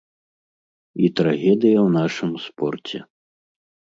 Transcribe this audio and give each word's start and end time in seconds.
І 1.07 1.09
трагедыя 1.19 1.77
ў 1.87 1.89
нашым 1.97 2.31
спорце. 2.47 2.97